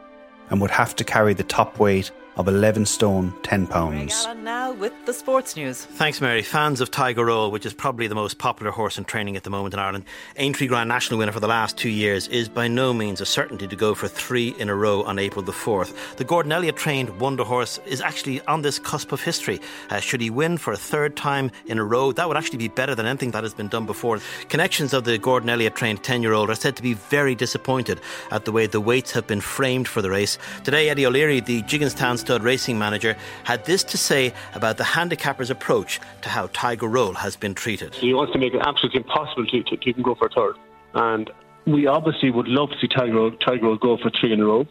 [0.51, 4.27] and would have to carry the top weight of 11 stone 10 pounds.
[4.37, 5.83] now with the sports news.
[5.83, 6.41] Thanks, Mary.
[6.41, 9.49] Fans of Tiger Roll, which is probably the most popular horse in training at the
[9.49, 10.05] moment in Ireland,
[10.37, 13.67] Aintree Grand National winner for the last two years, is by no means a certainty
[13.67, 16.15] to go for three in a row on April the 4th.
[16.15, 19.59] The Gordon Elliott trained Wonder Horse is actually on this cusp of history.
[19.89, 22.69] Uh, should he win for a third time in a row, that would actually be
[22.69, 24.19] better than anything that has been done before.
[24.49, 27.99] Connections of the Gordon Elliott trained 10 year old are said to be very disappointed
[28.31, 30.37] at the way the weights have been framed for the race.
[30.63, 35.49] Today, Eddie O'Leary, the Gigginstown stud racing manager, had this to say about the handicapper's
[35.49, 37.93] approach to how Tiger Roll has been treated.
[37.95, 40.55] He wants to make it absolutely impossible to, to, to even go for third.
[40.93, 41.29] And
[41.65, 44.45] we obviously would love to see Tiger Roll, Tiger Roll go for three in a
[44.45, 44.65] row.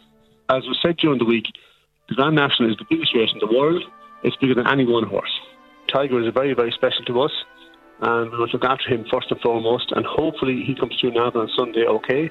[0.48, 1.46] As was said during the week,
[2.08, 3.82] the Grand National is the biggest race in the world.
[4.24, 5.30] It's bigger than any one horse.
[5.88, 7.32] Tiger is very, very special to us,
[8.00, 9.92] and we must look after him first and foremost.
[9.92, 12.30] And hopefully, he comes through Navan on Sunday okay,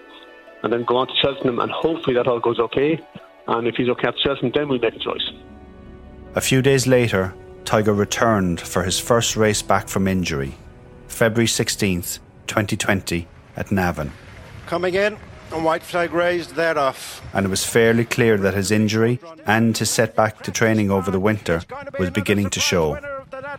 [0.63, 2.99] and then go on to Cheltenham, and hopefully that all goes okay.
[3.49, 5.31] And if he's okay at Cheltenham, then we'll make a choice.
[6.35, 7.33] A few days later,
[7.65, 10.53] Tiger returned for his first race back from injury,
[11.07, 14.11] February 16th, 2020, at Navan.
[14.67, 15.17] Coming in,
[15.51, 17.23] and white flag raised, they're off.
[17.33, 21.19] And it was fairly clear that his injury and his setback to training over the
[21.19, 21.63] winter
[21.97, 22.99] was beginning to show.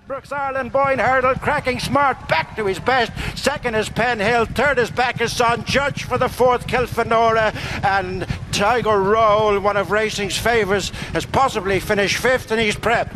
[0.07, 3.13] Brooks Ireland Boyne hurdle, cracking smart, back to his best.
[3.37, 5.65] Second is Penhill, third is Son.
[5.65, 12.17] Judge for the fourth, Kilfenora, and Tiger Roll, one of racing's favourites, has possibly finished
[12.19, 13.13] fifth in his prep.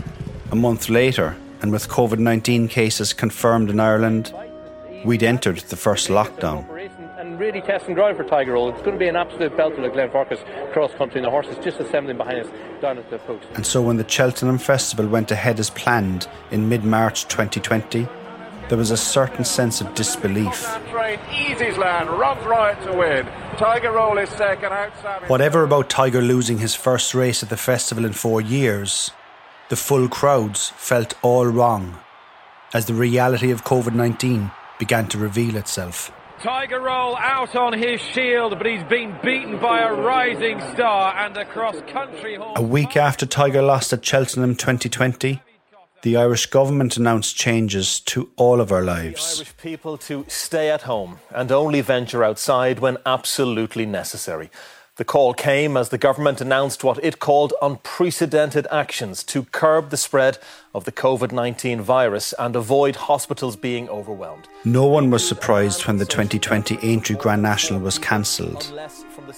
[0.51, 4.33] A month later, and with COVID 19 cases confirmed in Ireland,
[5.05, 6.67] we'd entered the first lockdown
[7.35, 8.69] and really test and grind for Tiger Roll.
[8.69, 11.81] It's going to be an absolute belter like Glenfarclas cross country, and the horses just
[11.81, 13.47] assembling behind us down at the post.
[13.55, 18.07] And so when the Cheltenham Festival went ahead as planned in mid March 2020,
[18.69, 20.65] there was a certain sense of disbelief.
[21.31, 23.27] Easysland, runs right to win.
[23.57, 25.29] Tiger Roll is second outside.
[25.29, 29.11] Whatever about Tiger losing his first race at the festival in four years,
[29.69, 31.99] the full crowds felt all wrong
[32.73, 36.11] as the reality of COVID 19 began to reveal itself.
[36.43, 41.37] Tiger Roll out on his shield, but he's been beaten by a rising star and
[41.37, 42.59] a cross country horse.
[42.59, 45.41] A week after Tiger lost at Cheltenham 2020,
[46.05, 49.39] the Irish government announced changes to all of our lives.
[49.39, 54.51] Irish people to stay at home and only venture outside when absolutely necessary.
[54.97, 59.97] The call came as the government announced what it called unprecedented actions to curb the
[59.97, 60.37] spread
[60.75, 64.47] of the COVID 19 virus and avoid hospitals being overwhelmed.
[64.67, 68.79] No one was surprised when the 2020 Aintree Grand National was cancelled,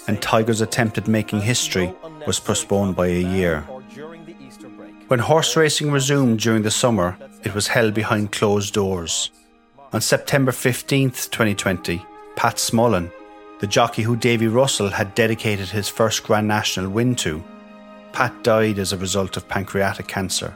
[0.09, 1.94] and Tiger's attempt at making history
[2.26, 3.64] was postponed by a year.
[5.09, 9.31] When horse racing resumed during the summer, it was held behind closed doors.
[9.92, 13.12] On September 15th, 2020, Pat Smullen,
[13.61, 17.45] the jockey who Davy Russell had dedicated his first Grand National win to,
[18.12, 20.53] Pat died as a result of pancreatic cancer.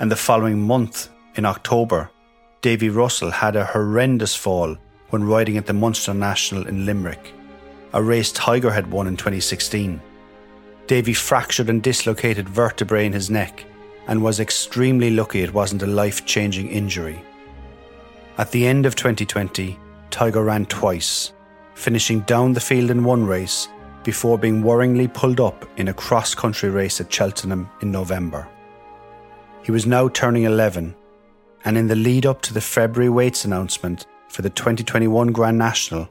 [0.00, 2.10] And the following month, in October,
[2.62, 4.78] Davy Russell had a horrendous fall
[5.10, 7.34] when riding at the Munster National in Limerick,
[7.92, 10.00] a race Tiger had won in 2016.
[10.86, 13.64] Davy fractured and dislocated vertebrae in his neck
[14.06, 17.20] and was extremely lucky it wasn't a life changing injury.
[18.38, 19.78] At the end of 2020,
[20.10, 21.32] Tiger ran twice
[21.76, 23.68] finishing down the field in one race
[24.02, 28.48] before being worryingly pulled up in a cross country race at Cheltenham in November.
[29.62, 30.94] He was now turning 11,
[31.64, 36.08] and in the lead up to the February weights announcement for the 2021 Grand National,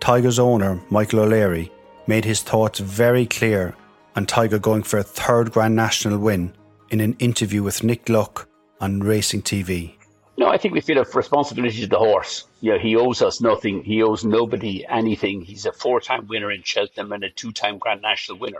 [0.00, 1.72] Tiger's owner, Michael O'Leary,
[2.06, 3.74] made his thoughts very clear
[4.18, 6.52] on Tiger going for a third Grand National win
[6.90, 8.48] in an interview with Nick Luck
[8.80, 9.94] on racing TV.
[10.36, 12.44] No, I think we feel a responsibility to the horse.
[12.60, 13.84] You know, he owes us nothing.
[13.84, 15.42] He owes nobody anything.
[15.42, 18.58] He's a four-time winner in Cheltenham and a two-time Grand National winner.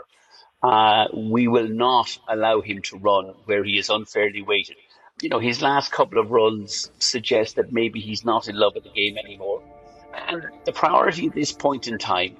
[0.63, 4.77] Uh, we will not allow him to run where he is unfairly weighted.
[5.21, 8.85] You know, his last couple of runs suggest that maybe he's not in love with
[8.85, 9.61] the game anymore.
[10.15, 12.37] And the priority at this point in time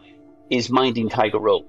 [0.50, 1.68] is minding Tiger Roll.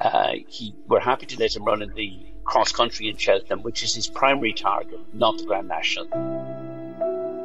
[0.00, 3.82] Uh, he, we're happy to let him run in the cross country in Cheltenham, which
[3.82, 6.06] is his primary target, not the Grand National.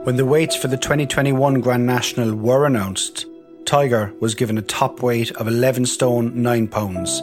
[0.04, 3.26] When the weights for the 2021 Grand National were announced,
[3.66, 7.22] Tiger was given a top weight of 11 stone 9 pounds,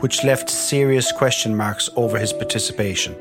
[0.00, 3.14] which left serious question marks over his participation.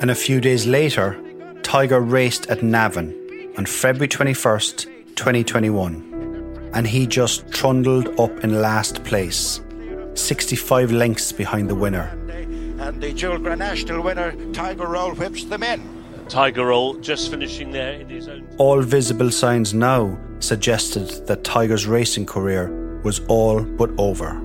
[0.00, 1.20] And a few days later,
[1.62, 3.12] Tiger raced at Navan
[3.56, 4.84] on February 21st,
[5.16, 9.60] 2021, and he just trundled up in last place,
[10.14, 12.08] 65 lengths behind the winner.
[12.78, 16.04] And the dual Grand National winner, Tiger Roll, whips them in.
[16.28, 18.46] Tiger Roll just finishing there in his own.
[18.58, 24.40] All visible signs now suggested that Tiger's racing career was all but over.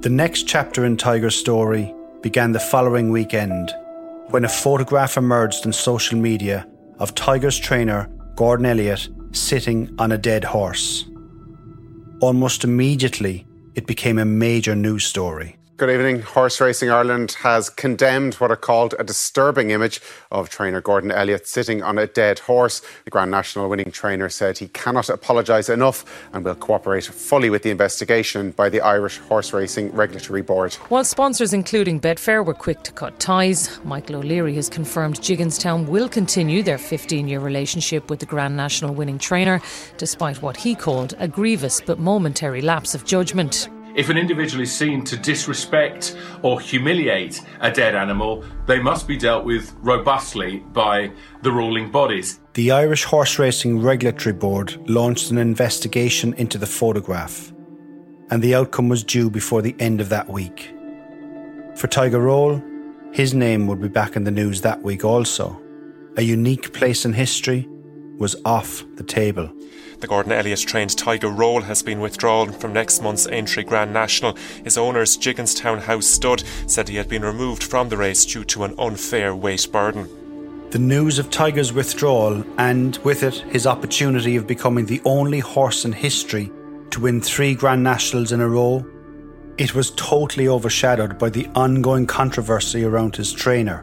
[0.00, 3.72] The next chapter in Tiger's story began the following weekend
[4.28, 6.66] when a photograph emerged on social media
[6.98, 11.06] of Tiger's trainer, Gordon Elliott, sitting on a dead horse.
[12.20, 15.56] Almost immediately, it became a major news story.
[15.76, 16.20] Good evening.
[16.22, 21.48] Horse Racing Ireland has condemned what are called a disturbing image of trainer Gordon Elliott
[21.48, 22.80] sitting on a dead horse.
[23.04, 27.64] The Grand National winning trainer said he cannot apologise enough and will cooperate fully with
[27.64, 30.74] the investigation by the Irish Horse Racing Regulatory Board.
[30.90, 36.08] While sponsors including Betfair were quick to cut ties, Michael O'Leary has confirmed Gigginstown will
[36.08, 39.60] continue their 15 year relationship with the Grand National winning trainer,
[39.96, 43.68] despite what he called a grievous but momentary lapse of judgment.
[43.94, 49.16] If an individual is seen to disrespect or humiliate a dead animal, they must be
[49.16, 52.40] dealt with robustly by the ruling bodies.
[52.54, 57.52] The Irish Horse Racing Regulatory Board launched an investigation into the photograph,
[58.30, 60.74] and the outcome was due before the end of that week.
[61.76, 62.60] For Tiger Roll,
[63.12, 65.60] his name would be back in the news that week also.
[66.16, 67.68] A unique place in history
[68.18, 69.52] was off the table.
[70.00, 74.36] The Gordon Elliott trained Tiger Roll has been withdrawn from next month's Aintree Grand National.
[74.62, 78.64] His owners, Gigginstown House Stud, said he had been removed from the race due to
[78.64, 80.08] an unfair weight burden.
[80.70, 85.84] The news of Tiger's withdrawal, and with it his opportunity of becoming the only horse
[85.84, 86.50] in history
[86.90, 88.84] to win three Grand Nationals in a row,
[89.56, 93.78] it was totally overshadowed by the ongoing controversy around his trainer,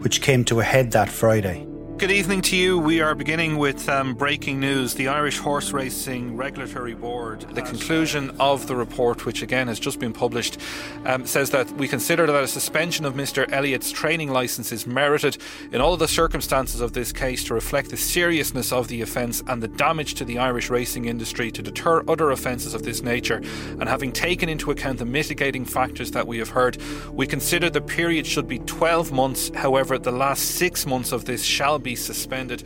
[0.00, 1.66] which came to a head that Friday.
[2.02, 2.80] Good evening to you.
[2.80, 4.92] We are beginning with um, breaking news.
[4.92, 10.00] The Irish Horse Racing Regulatory Board, the conclusion of the report, which again has just
[10.00, 10.58] been published,
[11.04, 13.48] um, says that we consider that a suspension of Mr.
[13.52, 15.38] Elliott's training licence is merited
[15.70, 19.62] in all the circumstances of this case to reflect the seriousness of the offence and
[19.62, 23.40] the damage to the Irish racing industry to deter other offences of this nature.
[23.78, 26.78] And having taken into account the mitigating factors that we have heard,
[27.12, 29.52] we consider the period should be 12 months.
[29.54, 32.64] However, the last six months of this shall be suspended.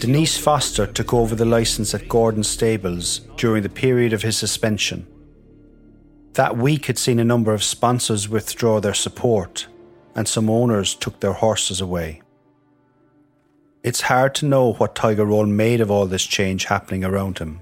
[0.00, 5.06] Denise Foster took over the licence at Gordon Stables during the period of his suspension.
[6.34, 9.66] That week had seen a number of sponsors withdraw their support,
[10.14, 12.22] and some owners took their horses away.
[13.82, 17.60] It's hard to know what Tiger Roll made of all this change happening around him,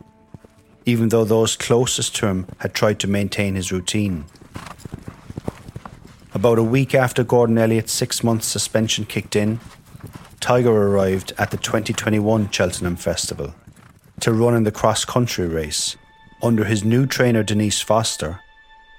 [0.84, 4.24] even though those closest to him had tried to maintain his routine.
[6.34, 9.58] About a week after Gordon Elliott's six month suspension kicked in,
[10.40, 13.54] Tiger arrived at the 2021 Cheltenham Festival
[14.20, 15.96] to run in the cross country race
[16.42, 18.40] under his new trainer Denise Foster,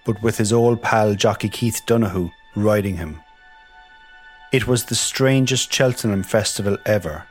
[0.06, 3.22] but with his old pal jockey Keith Donoghue riding him.
[4.52, 7.26] It was the strangest Cheltenham Festival ever,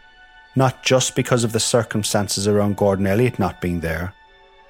[0.55, 4.15] not just because of the circumstances around Gordon Elliott not being there,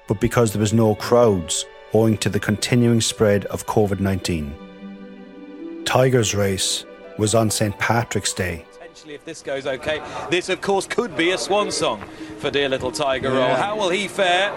[0.07, 5.83] but because there was no crowds owing to the continuing spread of COVID 19.
[5.85, 6.85] Tiger's race
[7.17, 7.77] was on St.
[7.79, 8.65] Patrick's Day
[9.09, 10.01] if this goes okay.
[10.29, 12.03] This, of course, could be a swan song
[12.39, 13.39] for dear little Tiger Roll.
[13.39, 13.55] Yeah.
[13.61, 14.53] How will he fare?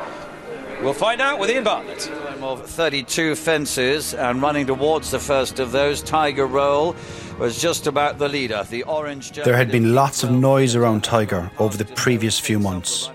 [0.83, 2.11] We'll find out with Ian Bartlett.
[2.41, 6.97] Of 32 fences and running towards the first of those, Tiger Roll
[7.39, 8.67] was just about the leader.
[8.69, 9.33] The orange.
[9.33, 13.11] There had been lots of noise around Tiger over the previous few months,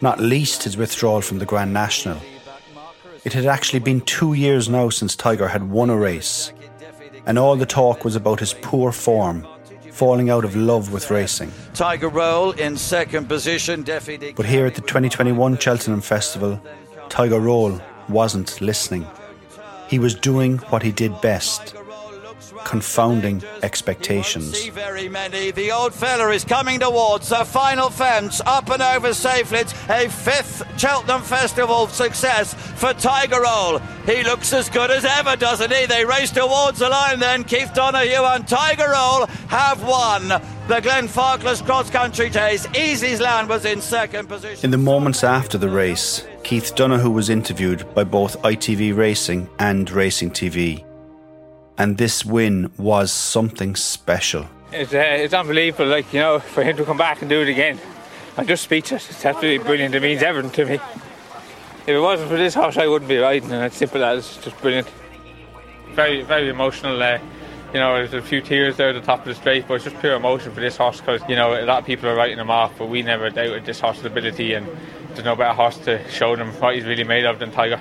[0.00, 2.18] not least his withdrawal from the Grand National.
[3.24, 6.52] It had actually been two years now since Tiger had won a race,
[7.26, 9.46] and all the talk was about his poor form
[9.98, 11.50] falling out of love with racing.
[11.74, 13.82] Tiger Roll in second position.
[13.82, 16.62] But here at the 2021 Cheltenham Festival,
[17.08, 19.04] Tiger Roll wasn't listening.
[19.88, 21.74] He was doing what he did best
[22.64, 24.58] confounding expectations.
[24.58, 25.50] See very many.
[25.50, 29.58] The old fella is coming towards the final fence, up and over safely.
[29.58, 33.78] It's a fifth Cheltenham Festival success for Tiger Roll.
[34.06, 35.86] He looks as good as ever, doesn't he?
[35.86, 37.44] They race towards the line then.
[37.44, 42.66] Keith Donoghue and Tiger Roll have won the Glenfarclas Cross Country Chase.
[42.68, 44.64] Easysland was in second position.
[44.64, 49.90] In the moments after the race, Keith Donoghue was interviewed by both ITV Racing and
[49.90, 50.87] Racing TV.
[51.78, 54.46] And this win was something special.
[54.72, 57.48] It's, uh, it's unbelievable, like, you know, for him to come back and do it
[57.48, 57.78] again.
[58.36, 59.08] I'm just speechless.
[59.08, 59.94] It's absolutely brilliant.
[59.94, 60.74] It means everything to me.
[60.74, 64.60] If it wasn't for this horse, I wouldn't be riding, and it's simple as just
[64.60, 64.88] brilliant.
[65.92, 67.02] Very, very emotional.
[67.02, 67.18] Uh,
[67.72, 69.84] you know, there's a few tears there at the top of the straight, but it's
[69.84, 72.38] just pure emotion for this horse because, you know, a lot of people are writing
[72.38, 74.66] him off, but we never doubted this horse's ability, and
[75.10, 77.80] there's no better horse to show them what he's really made of than Tiger.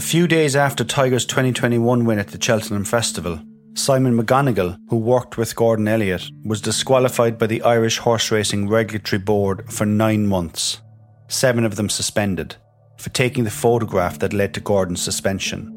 [0.00, 3.38] A few days after Tiger's 2021 win at the Cheltenham Festival,
[3.74, 9.20] Simon McGonigal, who worked with Gordon Elliott, was disqualified by the Irish Horse Racing Regulatory
[9.20, 10.80] Board for nine months,
[11.28, 12.56] seven of them suspended,
[12.96, 15.70] for taking the photograph that led to Gordon's suspension.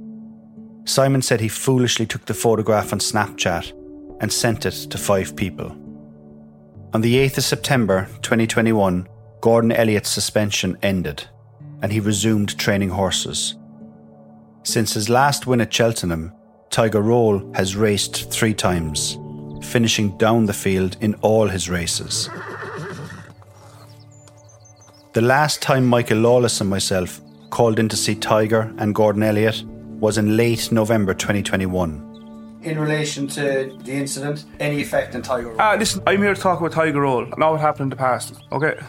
[0.86, 3.74] Simon said he foolishly took the photograph on Snapchat
[4.22, 5.70] and sent it to five people.
[6.94, 9.06] On the 8th of September 2021,
[9.42, 11.26] Gordon Elliott's suspension ended
[11.82, 13.56] and he resumed training horses.
[14.64, 16.32] Since his last win at Cheltenham,
[16.70, 19.18] Tiger Roll has raced three times,
[19.62, 22.30] finishing down the field in all his races.
[25.14, 29.64] The last time Michael Lawless and myself called in to see Tiger and Gordon Elliott
[30.00, 32.60] was in late November 2021.
[32.64, 35.50] In relation to the incident, any effect on Tiger?
[35.50, 35.62] Roll?
[35.62, 38.42] Ah, listen, I'm here to talk about Tiger Roll, not what happened in the past.
[38.52, 38.80] Okay.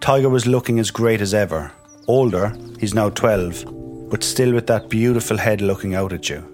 [0.00, 1.72] Tiger was looking as great as ever.
[2.08, 3.64] Older, he's now 12,
[4.08, 6.52] but still with that beautiful head looking out at you.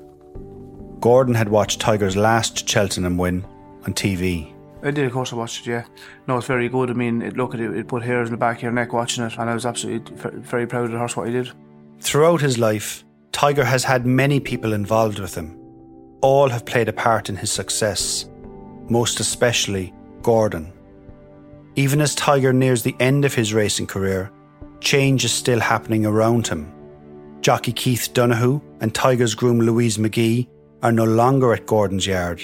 [1.01, 3.45] Gordon had watched Tiger's last Cheltenham win
[3.85, 4.55] on TV.
[4.85, 5.85] I did, of course, I watched it, yeah.
[6.27, 6.91] No, it's very good.
[6.91, 8.93] I mean, it, look at it, it put hairs in the back of your neck
[8.93, 11.53] watching it, and I was absolutely very proud of the horse, what he did.
[12.01, 15.57] Throughout his life, Tiger has had many people involved with him.
[16.21, 18.29] All have played a part in his success,
[18.89, 19.93] most especially
[20.23, 20.73] Gordon.
[21.75, 24.31] Even as Tiger nears the end of his racing career,
[24.81, 26.73] change is still happening around him.
[27.43, 30.47] Jockey Keith Donoghue and Tiger's groom Louise McGee
[30.85, 32.41] are no longer at Gordon's yard,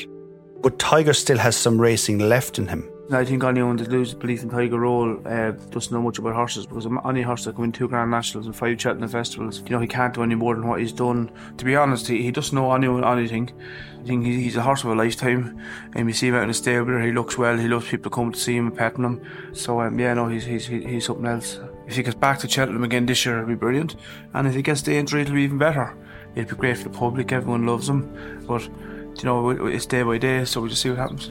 [0.61, 2.91] but Tiger still has some racing left in him.
[3.13, 6.67] I think anyone that loses belief in Tiger Roll uh, doesn't know much about horses
[6.67, 9.79] because any horse that can win two Grand Nationals and five Cheltenham Festivals, you know,
[9.79, 11.31] he can't do any more than what he's done.
[11.59, 13.53] To be honest, he, he doesn't know anyone anything.
[14.01, 15.59] I think he's a horse of a lifetime.
[15.95, 18.33] And you see him out in the stable, he looks well, he loves people come
[18.33, 19.23] to see him and petting him.
[19.53, 21.61] So, um, yeah, no, he's, he's, he's something else.
[21.89, 23.97] If he gets back to Cheltenham again this year, it'll be brilliant.
[24.35, 25.97] And if he gets the entry, it'll be even better.
[26.35, 28.45] It'll be great for the public, everyone loves him.
[28.47, 31.31] But, you know, it's day by day, so we'll just see what happens.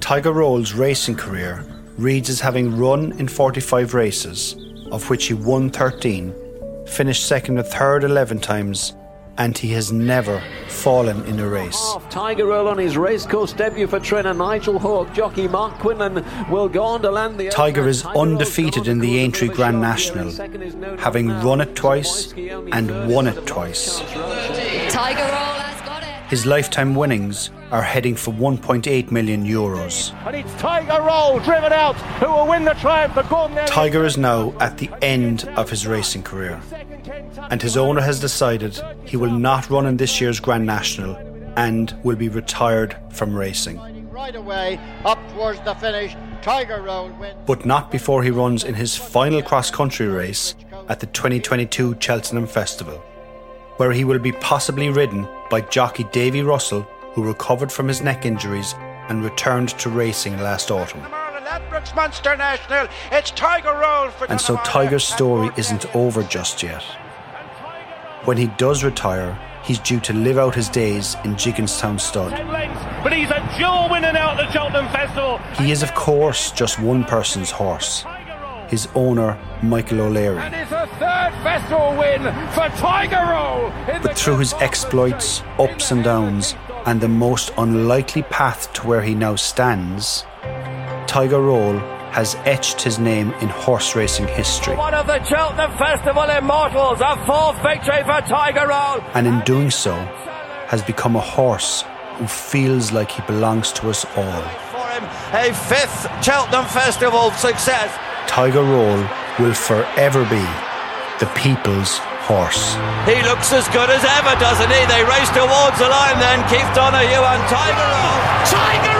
[0.00, 1.66] Tiger Roll's racing career
[1.98, 4.56] reads as having run in 45 races,
[4.90, 6.34] of which he won 13,
[6.86, 8.94] finished second and third 11 times,
[9.40, 11.96] and he has never fallen in a race.
[12.10, 15.14] Tiger Roll on his racecourse debut for trainer Nigel Hawke.
[15.14, 17.48] Jockey Mark Quinlan will go on to land the.
[17.48, 20.30] Tiger is undefeated in the Aintree Grand National,
[20.98, 24.00] having run it twice and won it twice.
[24.90, 25.49] Tiger Roll
[26.30, 30.14] his lifetime winnings are heading for 1.8 million euros.
[30.24, 34.16] And it's Tiger Roll driven out who will win the triumph for Gordon Tiger is
[34.16, 36.62] now at the end of his racing career,
[37.50, 41.16] and his owner has decided he will not run in this year's Grand National
[41.56, 43.80] and will be retired from racing.
[44.08, 46.14] Right away up towards the finish.
[46.42, 47.36] Tiger Roll wins.
[47.44, 50.54] But not before he runs in his final cross country race
[50.88, 53.02] at the 2022 Cheltenham Festival
[53.78, 56.82] where he will be possibly ridden by jockey Davy Russell,
[57.12, 58.74] who recovered from his neck injuries
[59.08, 61.02] and returned to racing last autumn.
[64.28, 66.82] and so Tiger's story isn't over just yet.
[68.24, 72.30] When he does retire, he's due to live out his days in Gigginstown Stud.
[73.02, 75.38] But he's a dual winner now at the Cheltenham Festival.
[75.58, 78.04] He is, of course, just one person's horse
[78.70, 80.38] his owner, Michael O'Leary.
[80.38, 82.22] And it's a third festival win
[82.54, 84.00] for Tiger Roll.
[84.00, 86.54] But through his exploits, ups and downs,
[86.86, 90.24] and the most unlikely path to where he now stands,
[91.06, 91.78] Tiger Roll
[92.12, 94.76] has etched his name in horse racing history.
[94.76, 99.00] One of the Cheltenham Festival immortals, a fourth victory for Tiger Roll.
[99.14, 99.94] And in doing so,
[100.68, 101.84] has become a horse
[102.18, 104.42] who feels like he belongs to us all.
[104.70, 107.90] For him, a fifth Cheltenham Festival success.
[108.30, 109.02] Tiger Roll
[109.40, 110.46] will forever be
[111.18, 111.98] the people's
[112.30, 112.78] horse.
[113.02, 114.86] He looks as good as ever, doesn't he?
[114.86, 116.38] They race towards the line then.
[116.46, 118.22] Keith Donoghue and Tiger Roll.
[118.46, 118.99] Tiger